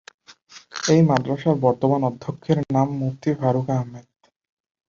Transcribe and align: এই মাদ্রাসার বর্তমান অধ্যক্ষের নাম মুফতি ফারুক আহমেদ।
এই 0.87 1.01
মাদ্রাসার 1.09 1.55
বর্তমান 1.65 2.01
অধ্যক্ষের 2.03 2.57
নাম 2.75 2.87
মুফতি 3.01 3.29
ফারুক 3.39 3.67
আহমেদ। 3.71 4.07